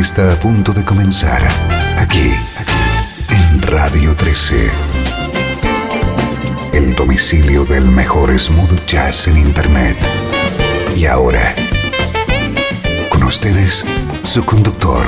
[0.00, 1.42] Está a punto de comenzar
[1.98, 2.32] aquí,
[3.28, 4.70] en Radio 13.
[6.72, 9.96] El domicilio del mejor smooth jazz en Internet.
[10.96, 11.54] Y ahora,
[13.10, 13.84] con ustedes,
[14.22, 15.06] su conductor,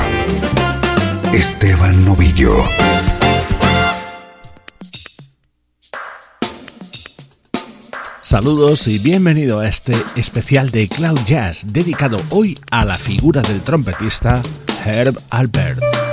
[1.33, 2.55] Esteban Novillo.
[8.21, 13.61] Saludos y bienvenido a este especial de Cloud Jazz dedicado hoy a la figura del
[13.61, 14.43] trompetista
[14.85, 16.04] Herb Alpert.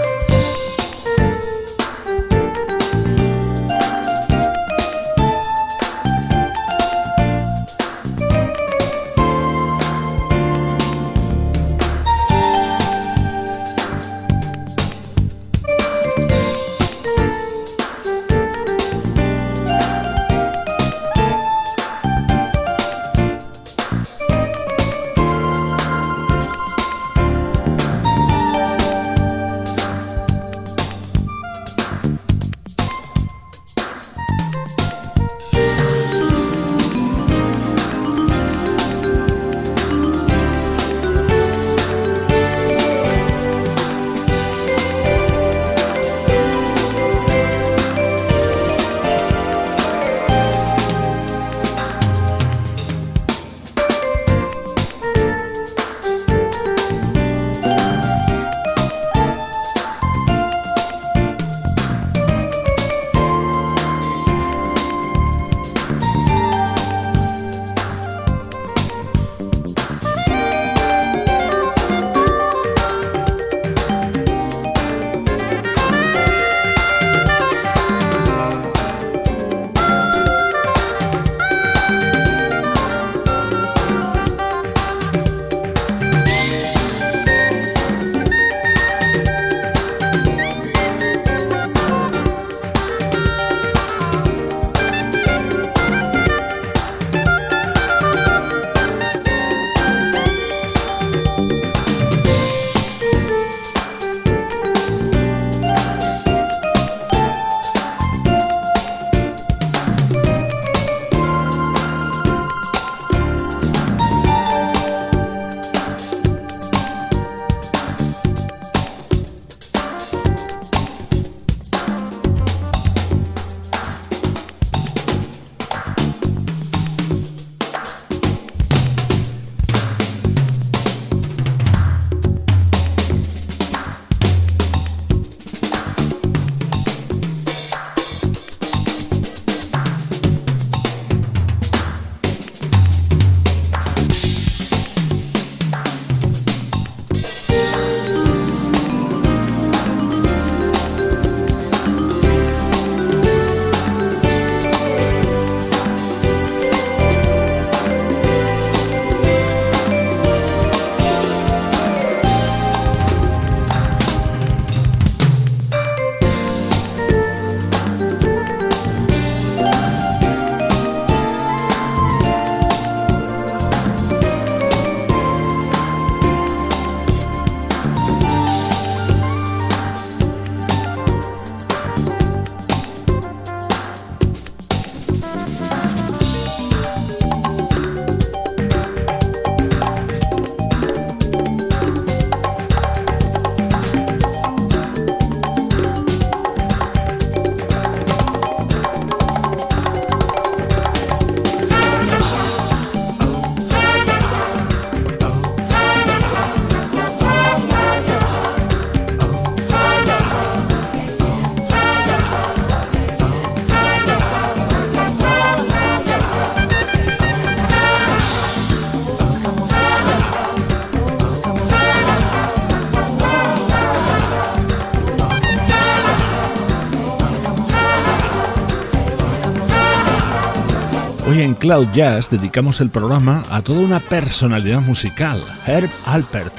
[231.62, 236.52] Cloud Jazz dedicamos el programa a toda una personalidad musical, Herb Alpert,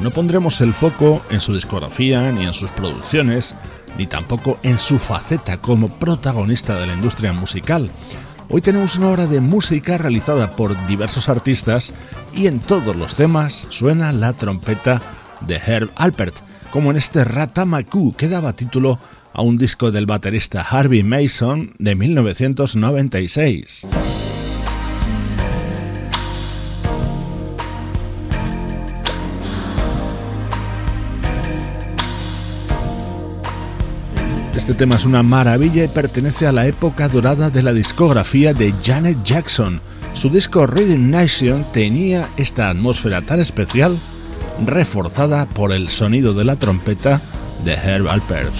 [0.00, 3.54] No pondremos el foco en su discografía ni en sus producciones,
[3.98, 7.90] ni tampoco en su faceta como protagonista de la industria musical.
[8.48, 11.92] Hoy tenemos una hora de música realizada por diversos artistas
[12.34, 15.02] y en todos los temas suena la trompeta
[15.42, 16.34] de Herb Alpert,
[16.70, 18.98] como en este Ratamaku que daba título
[19.34, 23.86] a un disco del baterista Harvey Mason de 1996.
[34.66, 38.74] Este tema es una maravilla y pertenece a la época dorada de la discografía de
[38.82, 39.80] Janet Jackson.
[40.12, 43.96] Su disco Rhythm Nation tenía esta atmósfera tan especial,
[44.66, 47.22] reforzada por el sonido de la trompeta
[47.64, 48.52] de Herb Alpert.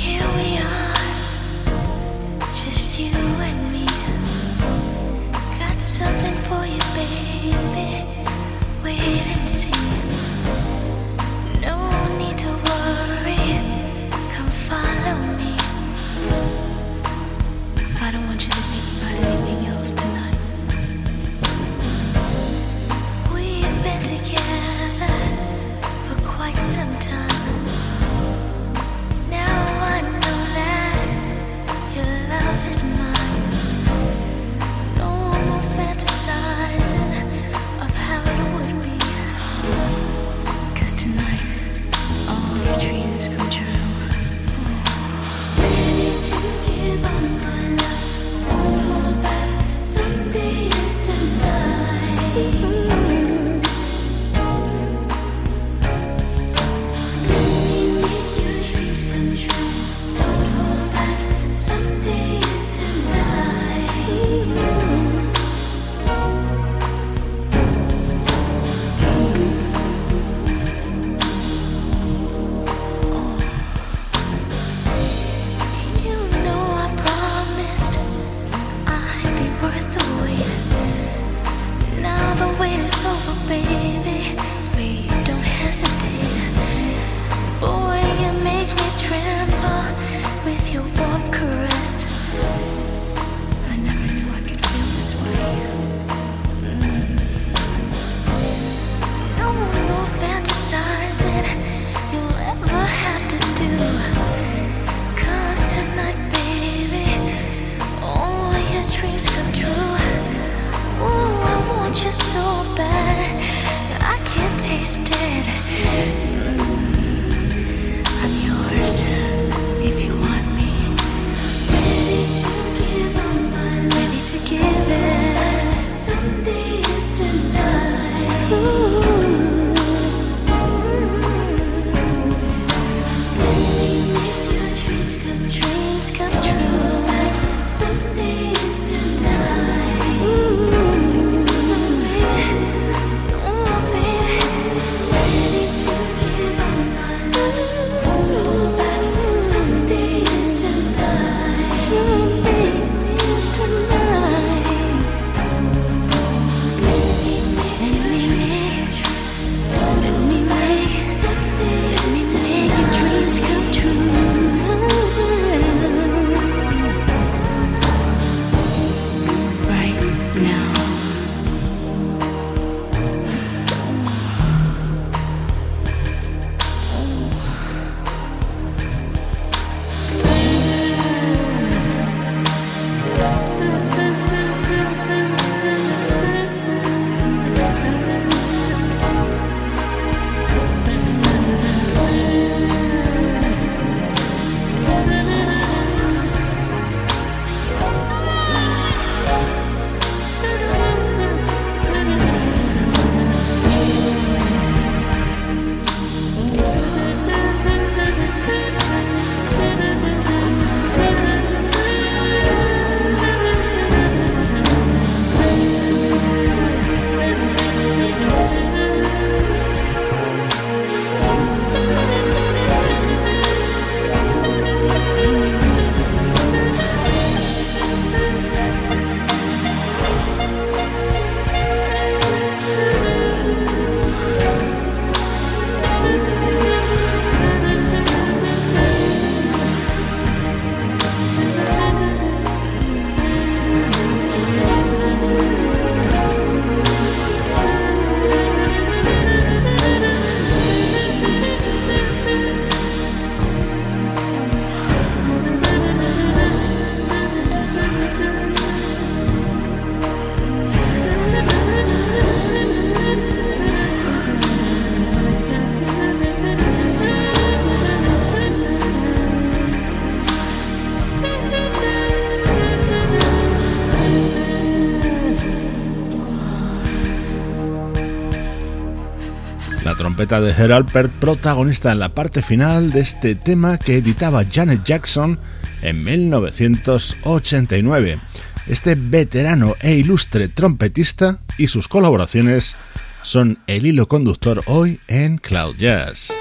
[280.16, 284.82] Trompeta de Herald Alpert protagonista en la parte final de este tema que editaba Janet
[284.82, 285.38] Jackson
[285.82, 288.18] en 1989.
[288.66, 292.76] Este veterano e ilustre trompetista y sus colaboraciones
[293.22, 296.32] son el hilo conductor hoy en Cloud Jazz.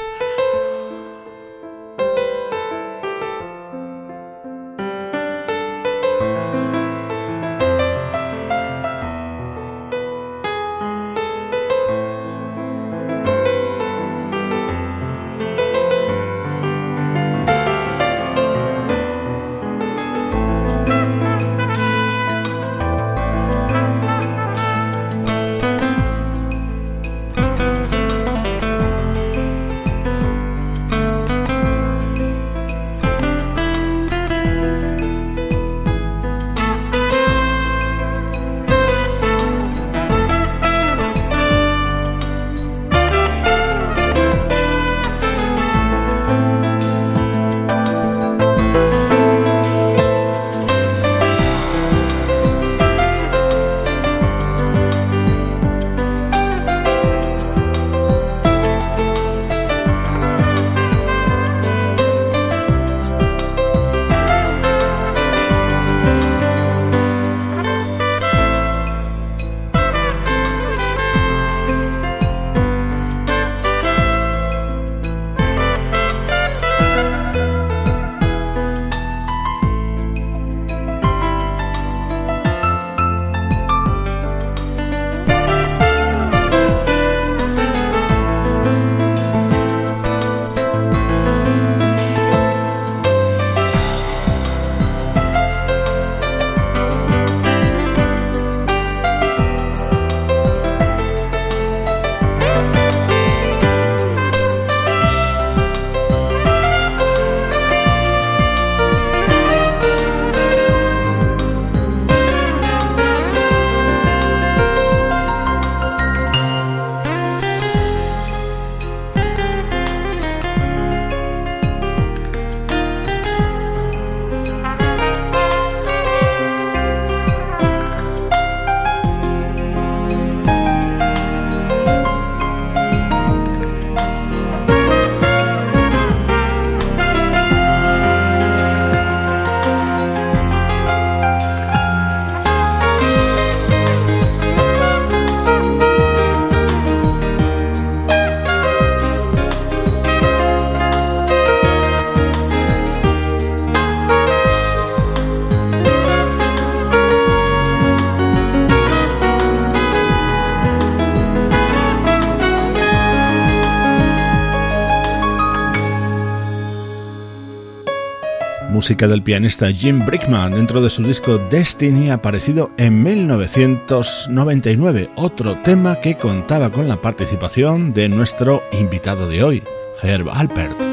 [168.86, 175.96] Música del pianista Jim Brickman dentro de su disco Destiny aparecido en 1999, otro tema
[175.96, 179.64] que contaba con la participación de nuestro invitado de hoy,
[180.04, 180.85] Herb Alpert.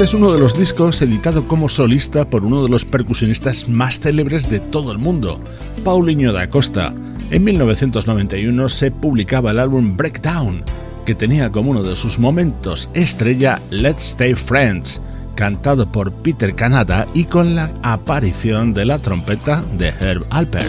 [0.00, 4.00] Este es uno de los discos editado como solista por uno de los percusionistas más
[4.00, 5.38] célebres de todo el mundo,
[5.84, 6.94] Paulinho da Costa.
[7.30, 10.64] En 1991 se publicaba el álbum Breakdown,
[11.04, 15.02] que tenía como uno de sus momentos estrella Let's Stay Friends,
[15.34, 20.64] cantado por Peter Canada y con la aparición de la trompeta de Herb Alpert.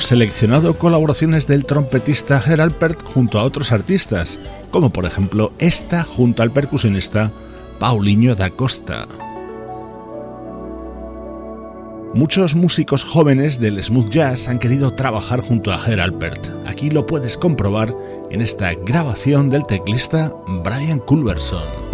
[0.00, 4.38] Seleccionado colaboraciones del trompetista Gerald Pert junto a otros artistas,
[4.70, 7.30] como por ejemplo esta junto al percusionista
[7.78, 9.06] Paulinho da Costa.
[12.14, 16.46] Muchos músicos jóvenes del smooth jazz han querido trabajar junto a Gerald Pert.
[16.66, 17.94] Aquí lo puedes comprobar
[18.30, 21.91] en esta grabación del teclista Brian Culverson.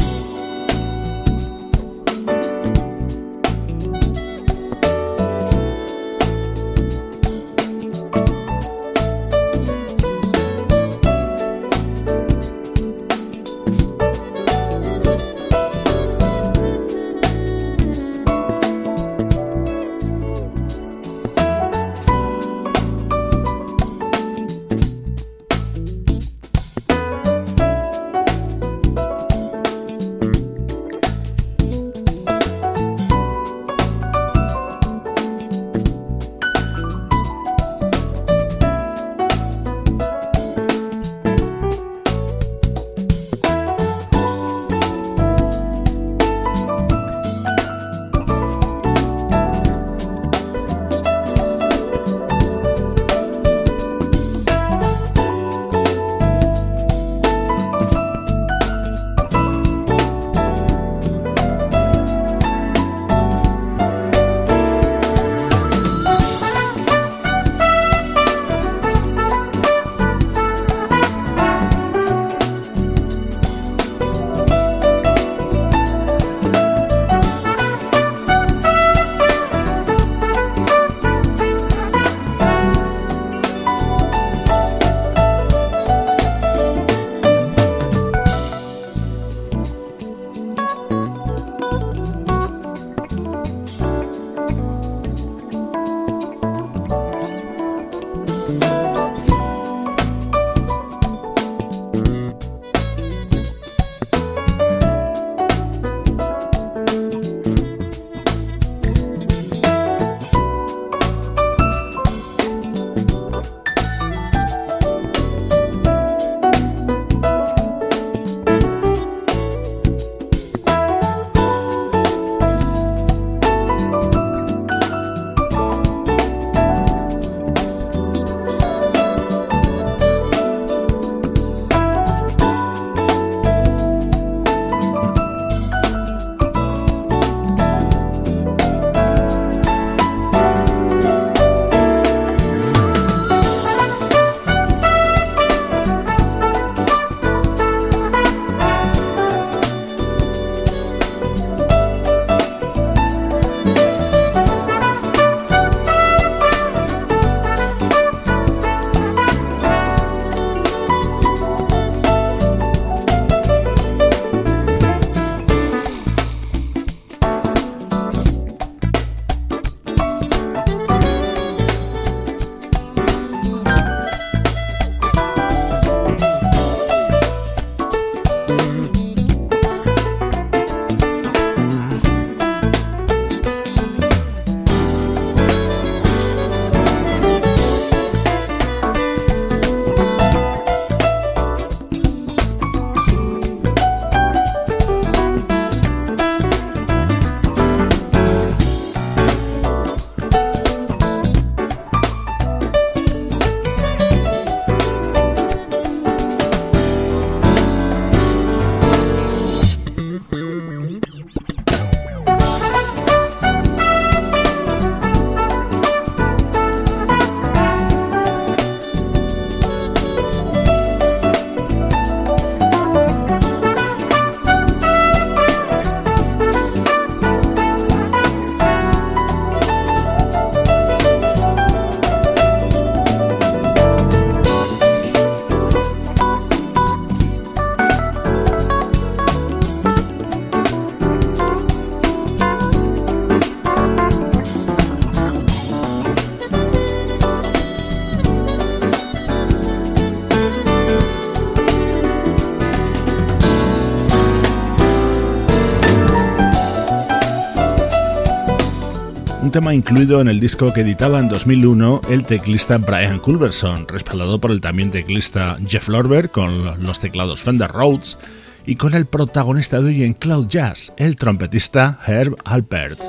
[259.59, 264.53] Tema incluido en el disco que editaba en 2001 el teclista Brian Culberson, respaldado por
[264.53, 268.19] el también teclista Jeff Lorber con los teclados Fender Rhodes
[268.67, 273.01] y con el protagonista de hoy en Cloud Jazz, el trompetista Herb Alpert.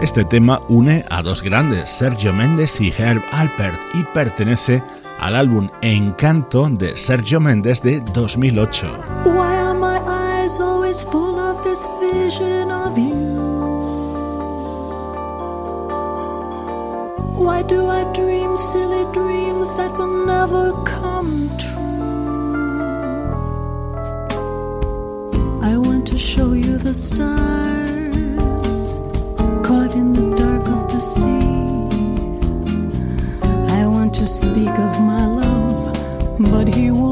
[0.00, 4.84] Este tema une a dos grandes, Sergio Méndez y Herb Alpert, y pertenece
[5.28, 8.86] al álbum Encanto de Sergio Méndez de 2008.
[9.26, 13.36] Why are my eyes always full of this vision of you?
[17.36, 21.76] Why do I dream silly dreams that will never come true?
[25.60, 27.18] I want to show you the stars
[29.62, 31.58] caught in the dark of the sea.
[33.74, 34.98] I want to speak of
[36.58, 37.07] but he won't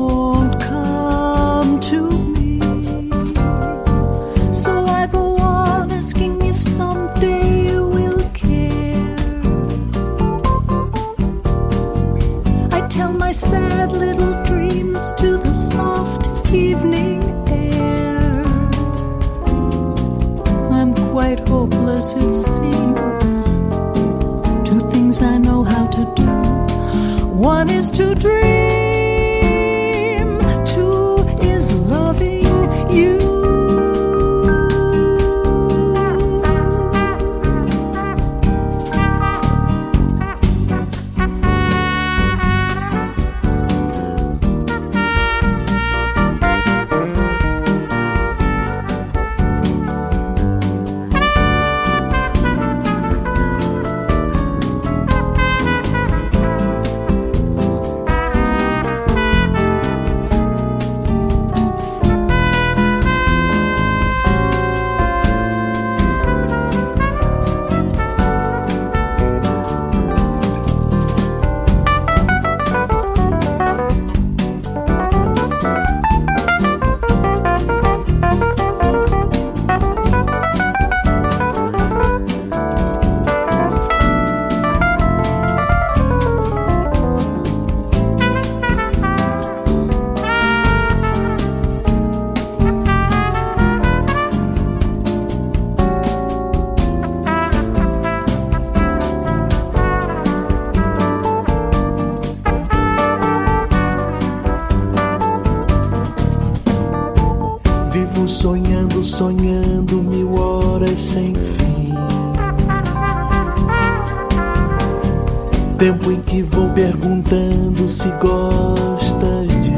[115.79, 119.77] Tempo em que vou perguntando se gostas de mim.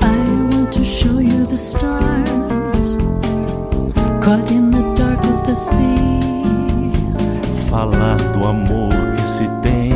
[0.00, 2.96] I want to show you the stars
[4.22, 6.92] caught in the dark of the sea.
[7.68, 9.92] Falar do amor que se tem,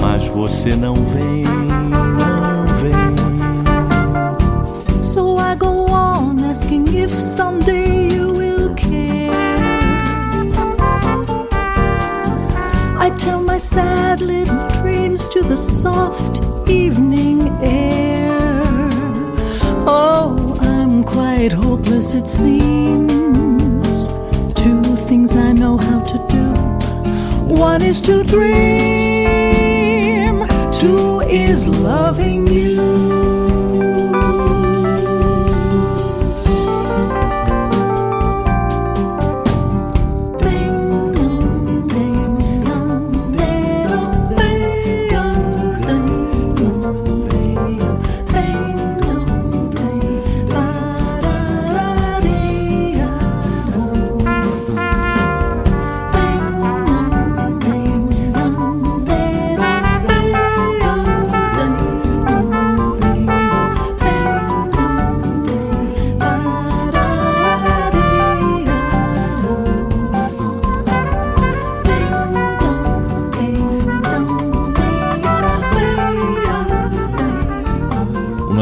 [0.00, 1.44] mas você não vem,
[15.88, 16.36] soft
[16.68, 18.60] evening air.
[19.98, 20.26] Oh,
[20.60, 23.96] I'm quite hopeless, it seems.
[24.62, 26.46] Two things I know how to do
[27.68, 28.76] one is to dream,
[30.80, 32.37] two is loving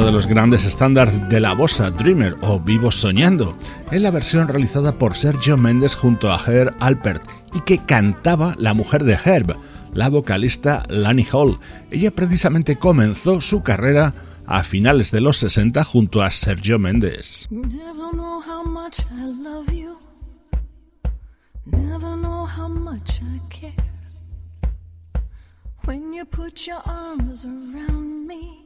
[0.06, 3.58] de los grandes estándares de la bossa, Dreamer o Vivo Soñando,
[3.90, 8.72] en la versión realizada por Sergio Méndez junto a Herb Alpert y que cantaba la
[8.72, 9.56] mujer de Herb,
[9.94, 11.58] la vocalista Lani Hall.
[11.90, 14.14] Ella precisamente comenzó su carrera
[14.46, 17.48] a finales de los 60 junto a Sergio Méndez.
[25.84, 28.65] When you put your arms around me,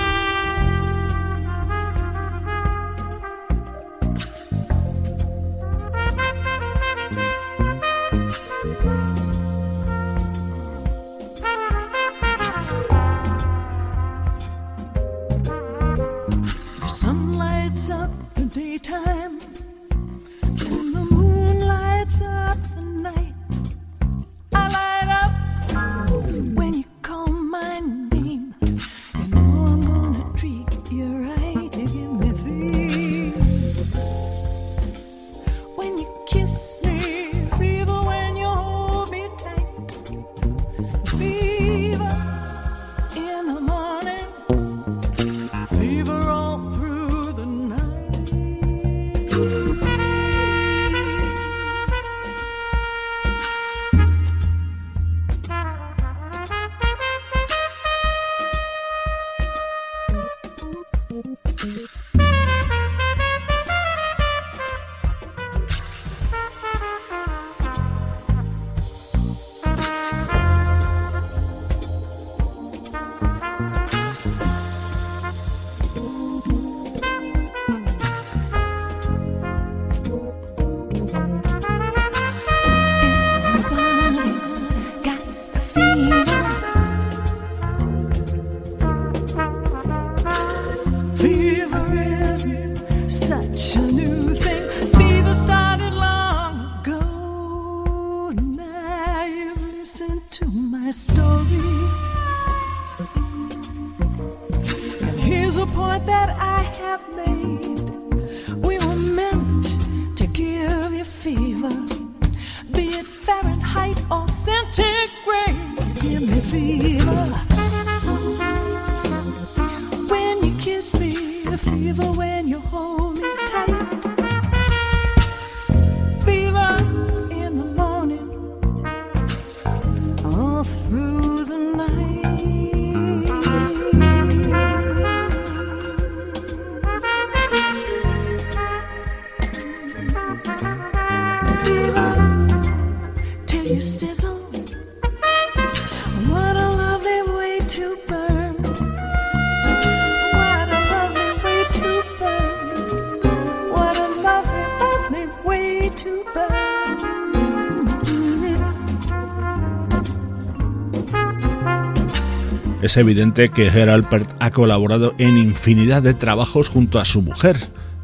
[162.91, 164.05] Es evidente que Gerald
[164.41, 167.55] ha colaborado en infinidad de trabajos junto a su mujer,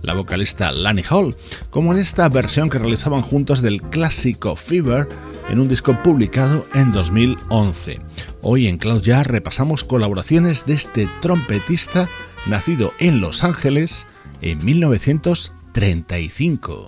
[0.02, 1.36] la vocalista Lani Hall,
[1.70, 5.10] como en esta versión que realizaban juntos del clásico Fever
[5.50, 8.00] en un disco publicado en 2011.
[8.42, 12.08] Hoy en Cloud repasamos colaboraciones de este trompetista
[12.46, 14.08] nacido en Los Ángeles
[14.42, 16.88] en 1935.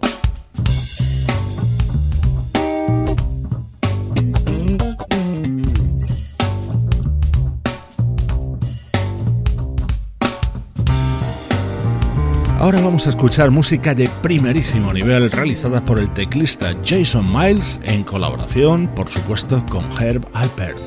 [12.69, 18.03] Ahora vamos a escuchar música de primerísimo nivel realizada por el teclista Jason Miles en
[18.03, 20.79] colaboración, por supuesto, con Herb Alpert.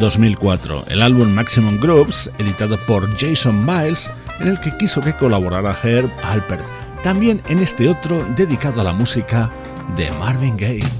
[0.00, 5.76] 2004, el álbum Maximum Groups, editado por Jason Miles, en el que quiso que colaborara
[5.84, 6.66] Herb Alpert,
[7.04, 9.52] también en este otro dedicado a la música
[9.96, 10.99] de Marvin Gaye.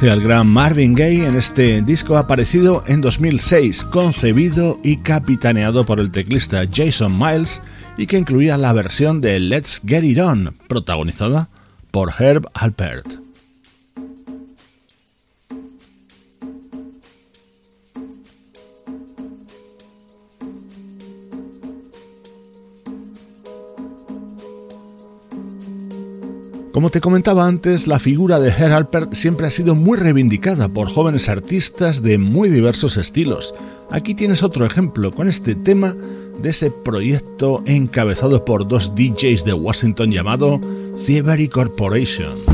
[0.00, 6.00] Homenaje al gran Marvin Gaye en este disco aparecido en 2006, concebido y capitaneado por
[6.00, 7.60] el teclista Jason Miles
[7.96, 11.48] y que incluía la versión de Let's Get It On, protagonizada
[11.90, 13.19] por Herb Alpert.
[26.80, 30.88] Como te comentaba antes, la figura de Herr Alpert siempre ha sido muy reivindicada por
[30.88, 33.54] jóvenes artistas de muy diversos estilos.
[33.90, 35.94] Aquí tienes otro ejemplo con este tema
[36.42, 40.58] de ese proyecto encabezado por dos DJs de Washington llamado
[41.04, 42.49] Thievery Corporation.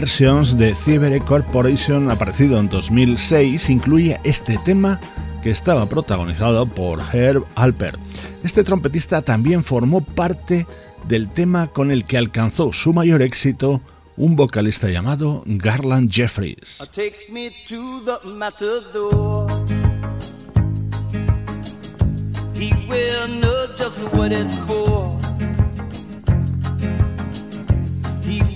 [0.00, 4.98] Versions de Ciebere Corporation, aparecido en 2006, incluye este tema
[5.42, 8.00] que estaba protagonizado por Herb Alpert.
[8.42, 10.66] Este trompetista también formó parte
[11.06, 13.82] del tema con el que alcanzó su mayor éxito
[14.16, 16.78] un vocalista llamado Garland Jeffries.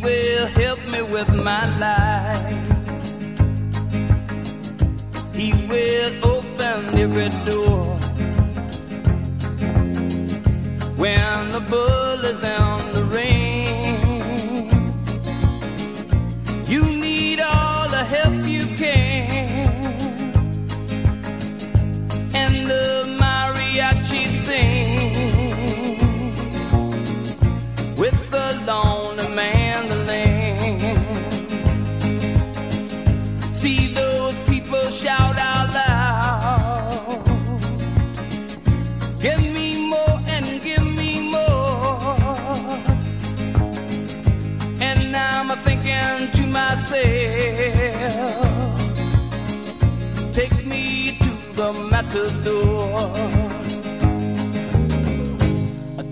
[0.05, 2.61] Will help me with my life.
[5.35, 7.87] He will open every door.
[11.03, 14.69] When the bull is on the rain,
[16.67, 18.35] you need all the help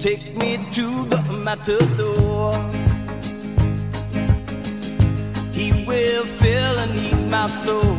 [0.02, 2.52] Take me to the matador.
[5.52, 7.94] He will fill and ease my soul.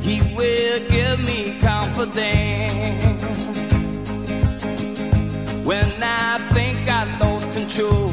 [0.00, 2.46] He will give me confidence
[5.66, 8.08] when I think I lost control.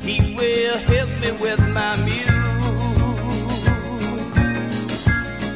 [0.00, 2.28] He will help me with my muse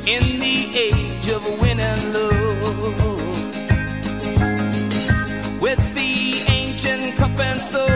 [0.07, 3.33] in the age of winning love.
[5.61, 7.91] With the ancient cup and sword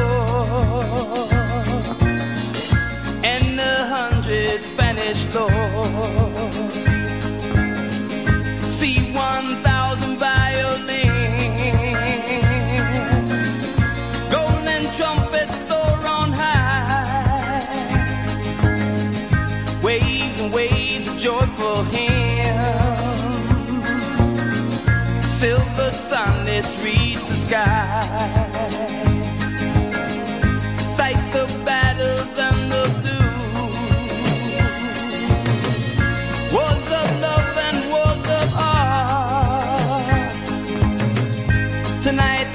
[3.24, 6.95] and the hundred Spanish lords.
[42.06, 42.45] Tonight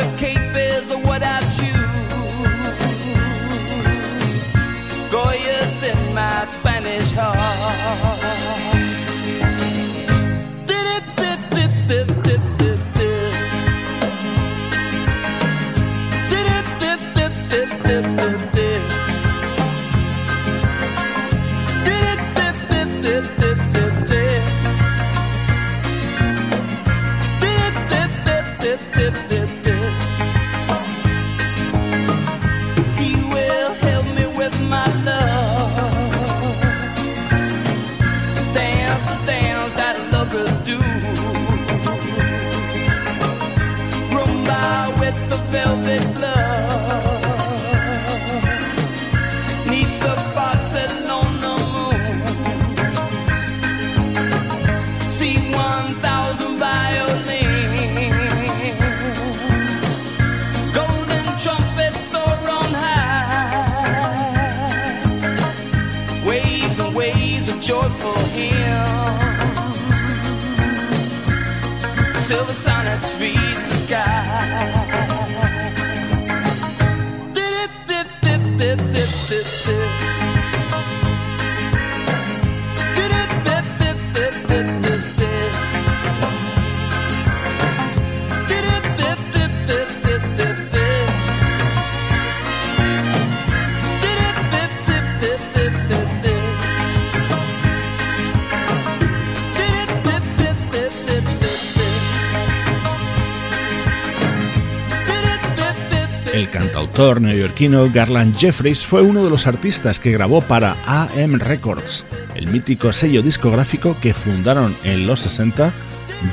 [107.70, 113.22] Garland Jeffries fue uno de los artistas que grabó para AM Records, el mítico sello
[113.22, 115.72] discográfico que fundaron en los 60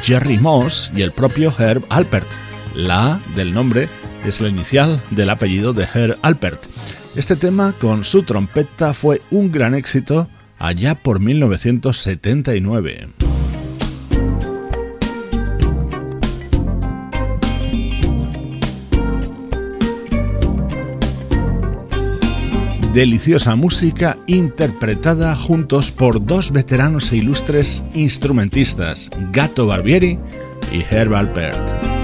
[0.02, 2.26] Jerry Moss y el propio Herb Alpert.
[2.74, 3.90] La A del nombre
[4.24, 6.64] es la inicial del apellido de Herb Alpert.
[7.14, 13.27] Este tema con su trompeta fue un gran éxito allá por 1979.
[22.92, 30.18] Deliciosa música interpretada juntos por dos veteranos e ilustres instrumentistas, Gato Barbieri
[30.72, 31.97] y Herb Alpert.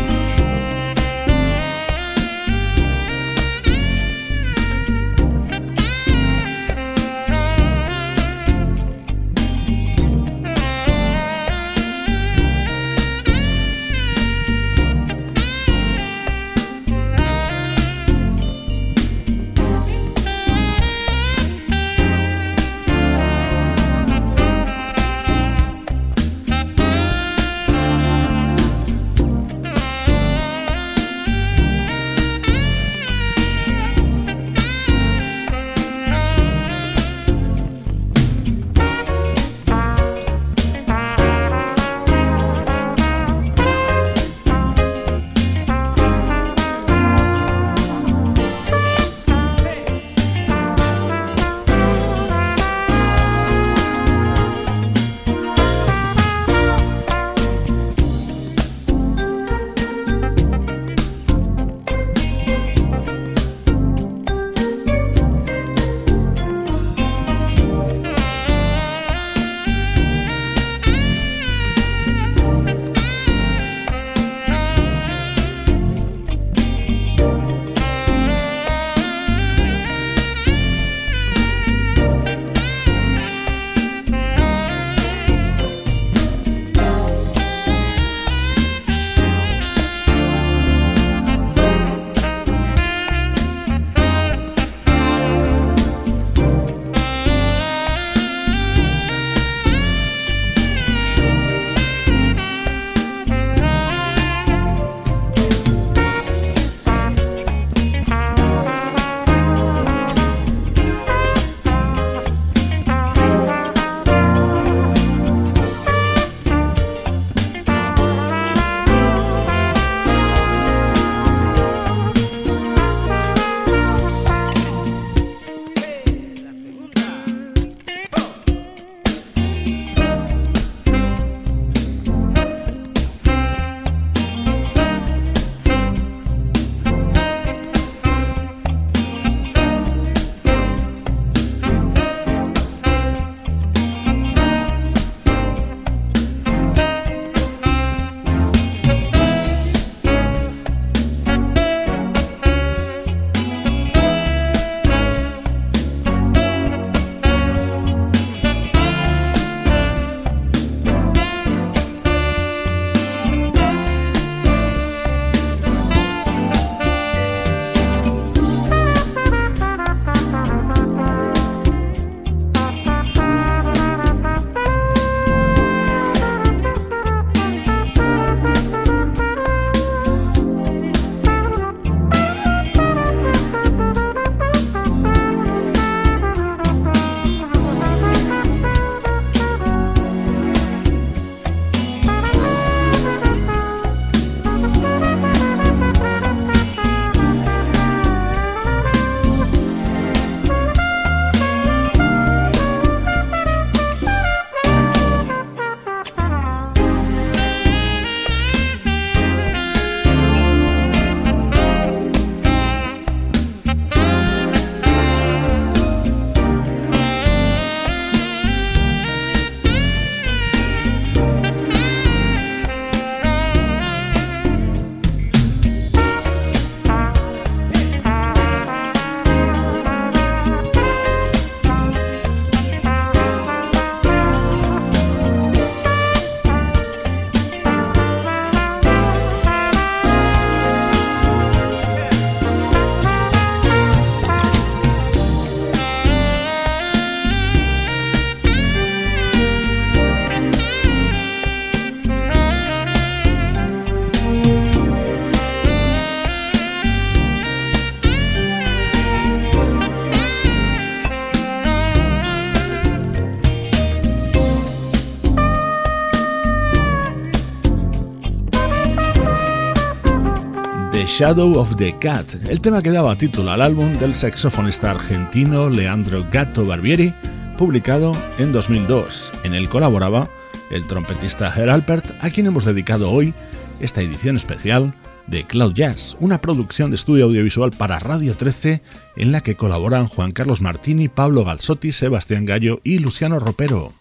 [271.17, 276.27] Shadow of the Cat, el tema que daba título al álbum del saxofonista argentino Leandro
[276.29, 277.15] Gatto Barbieri,
[277.57, 279.33] publicado en 2002.
[279.45, 280.29] En él colaboraba
[280.73, 283.33] el trompetista Herr Alpert, a quien hemos dedicado hoy
[283.79, 284.93] esta edición especial
[285.29, 288.83] de Cloud Jazz, una producción de estudio audiovisual para Radio 13
[289.17, 293.93] en la que colaboran Juan Carlos Martini, Pablo Galzotti, Sebastián Gallo y Luciano Ropero.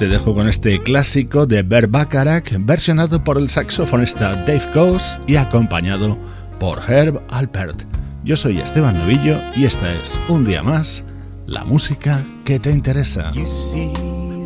[0.00, 5.36] Te dejo con este clásico de Bert Bacharach, versionado por el saxofonista Dave Coase y
[5.36, 6.16] acompañado
[6.58, 7.82] por Herb Alpert.
[8.24, 11.04] Yo soy Esteban Novillo y esta es un día más
[11.44, 13.30] la música que te interesa.
[13.32, 13.92] You see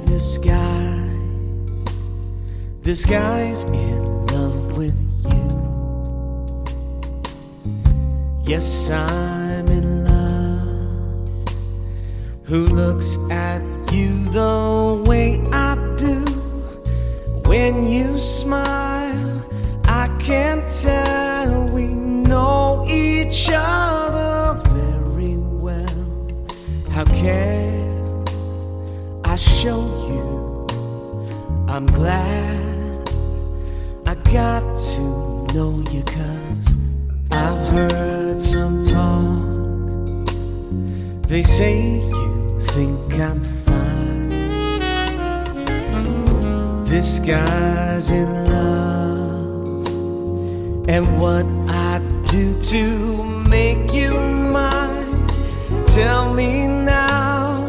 [0.06, 0.98] this guy,
[2.82, 6.64] this guy's in love with you.
[8.44, 11.48] Yes, I'm in love.
[12.48, 13.62] Who looks at
[13.92, 16.24] you the way I do?
[17.46, 19.42] When you smile,
[19.84, 26.28] I can tell we know each other very well.
[26.90, 28.24] How can
[29.24, 30.66] I show you?
[31.68, 33.08] I'm glad
[34.06, 35.00] I got to
[35.54, 36.74] know you cause
[37.30, 39.54] I've heard some talk.
[41.28, 43.42] They say you think I'm
[46.84, 49.86] This guy's in love.
[50.88, 55.26] And what I do to make you mine?
[55.86, 57.66] Tell me now,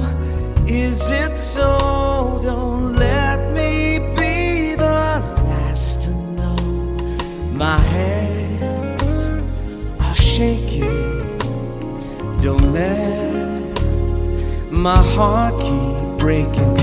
[0.68, 2.40] is it so?
[2.44, 6.58] Don't let me be the last to know.
[7.54, 9.16] My hands
[10.00, 11.30] are shaking.
[12.42, 13.56] Don't let
[14.72, 16.76] my heart keep breaking,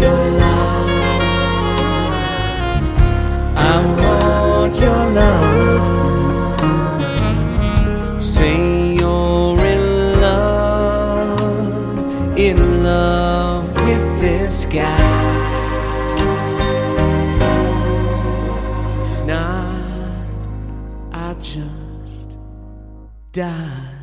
[0.00, 0.90] your love.
[3.56, 5.96] I want your love.
[8.22, 11.40] Say you're in love,
[12.38, 15.14] in love with this guy.
[19.12, 20.26] If not,
[21.12, 22.28] I just
[23.32, 23.95] die.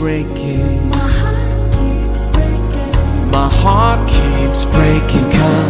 [0.00, 0.88] Keep breaking.
[3.30, 5.30] My heart keeps breaking.
[5.30, 5.69] Cause